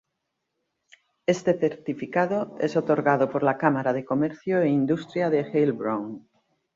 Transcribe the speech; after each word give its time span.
Este 1.27 1.53
certificado 1.59 2.55
es 2.59 2.75
otorgado 2.75 3.29
por 3.29 3.43
la 3.43 3.59
Cámara 3.59 3.93
de 3.93 4.03
Comercio 4.03 4.59
e 4.63 4.67
Industria 4.67 5.29
de 5.29 5.41
Heilbronn. 5.41 6.27